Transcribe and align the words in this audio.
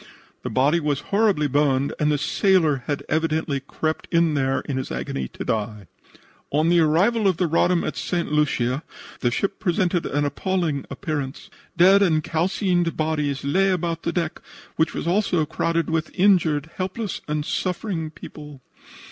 The 0.41 0.49
body 0.49 0.79
was 0.79 0.99
horribly 1.11 1.45
burned 1.45 1.93
and 1.99 2.11
the 2.11 2.17
sailor 2.17 2.77
had 2.87 3.03
evidently 3.07 3.59
crept 3.59 4.07
in 4.09 4.33
there 4.33 4.61
in 4.61 4.77
his 4.77 4.91
agony 4.91 5.27
to 5.27 5.45
die. 5.45 5.85
"On 6.49 6.69
the 6.69 6.79
arrival 6.79 7.27
of 7.27 7.37
the 7.37 7.45
Roddam 7.47 7.83
at 7.83 7.95
St. 7.95 8.31
Lucia 8.31 8.81
the 9.19 9.29
ship 9.29 9.59
presented 9.59 10.07
an 10.07 10.25
appalling 10.25 10.85
appearance. 10.89 11.51
Dead 11.77 12.01
and 12.01 12.23
calcined 12.23 12.97
bodies 12.97 13.43
lay 13.43 13.69
about 13.69 14.01
the 14.01 14.11
deck, 14.11 14.41
which 14.75 14.95
was 14.95 15.05
also 15.05 15.45
crowded 15.45 15.87
with 15.91 16.09
injured 16.17 16.71
helpless 16.77 17.21
and 17.27 17.45
suffering 17.45 18.09
people. 18.09 18.61